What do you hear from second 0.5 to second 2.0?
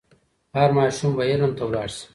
هر ماشوم به علم ته لاړ